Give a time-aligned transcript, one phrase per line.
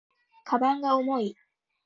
[0.47, 1.37] 鞄が重い